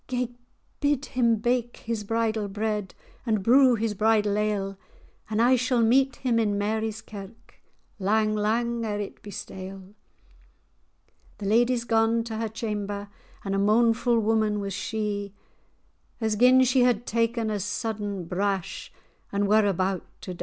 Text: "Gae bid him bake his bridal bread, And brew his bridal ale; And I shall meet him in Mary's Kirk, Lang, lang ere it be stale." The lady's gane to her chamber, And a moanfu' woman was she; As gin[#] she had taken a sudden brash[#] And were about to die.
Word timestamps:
"Gae 0.07 0.31
bid 0.79 1.05
him 1.05 1.35
bake 1.35 1.77
his 1.77 2.03
bridal 2.03 2.47
bread, 2.47 2.95
And 3.23 3.43
brew 3.43 3.75
his 3.75 3.93
bridal 3.93 4.35
ale; 4.35 4.79
And 5.29 5.39
I 5.39 5.55
shall 5.55 5.83
meet 5.83 6.15
him 6.15 6.39
in 6.39 6.57
Mary's 6.57 7.03
Kirk, 7.03 7.61
Lang, 7.99 8.33
lang 8.33 8.83
ere 8.83 8.99
it 8.99 9.21
be 9.21 9.29
stale." 9.29 9.93
The 11.37 11.45
lady's 11.45 11.83
gane 11.83 12.23
to 12.23 12.37
her 12.37 12.49
chamber, 12.49 13.09
And 13.45 13.53
a 13.53 13.59
moanfu' 13.59 14.19
woman 14.19 14.59
was 14.59 14.73
she; 14.73 15.35
As 16.19 16.35
gin[#] 16.35 16.63
she 16.63 16.81
had 16.81 17.05
taken 17.05 17.51
a 17.51 17.59
sudden 17.59 18.25
brash[#] 18.25 18.91
And 19.31 19.47
were 19.47 19.67
about 19.67 20.03
to 20.21 20.33
die. 20.33 20.39